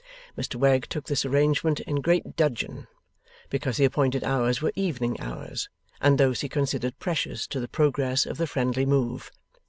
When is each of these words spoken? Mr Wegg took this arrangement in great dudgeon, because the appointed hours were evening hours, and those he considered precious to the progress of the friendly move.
Mr 0.35 0.55
Wegg 0.55 0.89
took 0.89 1.05
this 1.05 1.25
arrangement 1.25 1.79
in 1.81 2.01
great 2.01 2.35
dudgeon, 2.35 2.87
because 3.51 3.77
the 3.77 3.85
appointed 3.85 4.23
hours 4.23 4.59
were 4.59 4.71
evening 4.75 5.21
hours, 5.21 5.69
and 6.01 6.17
those 6.17 6.41
he 6.41 6.49
considered 6.49 6.97
precious 6.97 7.45
to 7.45 7.59
the 7.59 7.67
progress 7.67 8.25
of 8.25 8.37
the 8.39 8.47
friendly 8.47 8.87
move. 8.87 9.31